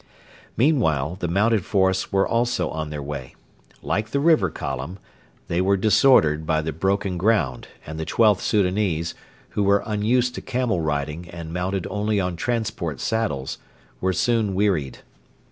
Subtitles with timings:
[0.57, 3.35] Meanwhile the mounted force were also on their way.
[3.83, 4.97] Like the River Column,
[5.47, 9.13] they were disordered by the broken ground, and the XIIth Soudanese,
[9.49, 13.59] who were unused to camel riding and mounted only on transport saddles,
[13.99, 15.01] were soon wearied.